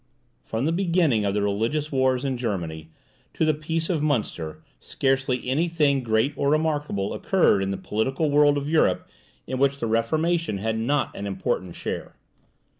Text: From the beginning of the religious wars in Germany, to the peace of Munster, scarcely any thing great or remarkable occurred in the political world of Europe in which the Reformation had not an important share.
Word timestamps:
From 0.43 0.65
the 0.65 0.71
beginning 0.71 1.25
of 1.25 1.35
the 1.35 1.43
religious 1.43 1.91
wars 1.91 2.25
in 2.25 2.35
Germany, 2.35 2.89
to 3.35 3.45
the 3.45 3.53
peace 3.53 3.87
of 3.87 4.01
Munster, 4.01 4.63
scarcely 4.79 5.47
any 5.47 5.67
thing 5.67 6.01
great 6.01 6.33
or 6.35 6.49
remarkable 6.49 7.13
occurred 7.13 7.61
in 7.61 7.69
the 7.69 7.77
political 7.77 8.31
world 8.31 8.57
of 8.57 8.67
Europe 8.67 9.07
in 9.45 9.59
which 9.59 9.77
the 9.77 9.85
Reformation 9.85 10.57
had 10.57 10.75
not 10.75 11.15
an 11.15 11.27
important 11.27 11.75
share. 11.75 12.15